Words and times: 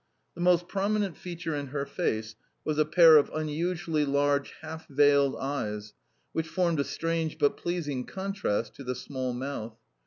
The 0.33 0.41
most 0.41 0.67
prominent 0.67 1.15
feature 1.15 1.53
in 1.53 1.67
her 1.67 1.85
face 1.85 2.33
was 2.65 2.79
a 2.79 2.85
pair 2.85 3.17
of 3.17 3.29
unusually 3.35 4.03
large 4.03 4.51
half 4.63 4.87
veiled 4.87 5.35
eyes, 5.35 5.93
which 6.31 6.47
formed 6.47 6.79
a 6.79 6.83
strange, 6.83 7.37
but 7.37 7.55
pleasing, 7.55 8.07
contrast 8.07 8.73
to 8.77 8.83
the 8.83 8.95
small 8.95 9.31
mouth. 9.31 9.75